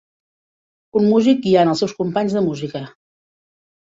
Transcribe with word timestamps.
Un 1.01 1.05
músic 1.11 1.43
guiant 1.45 1.71
els 1.73 1.85
seus 1.85 1.95
companys 2.01 2.37
de 2.39 2.43
música. 2.49 2.85